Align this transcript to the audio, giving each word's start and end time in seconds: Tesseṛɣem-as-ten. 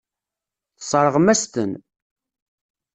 Tesseṛɣem-as-ten. 0.77 1.71